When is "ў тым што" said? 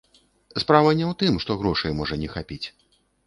1.09-1.57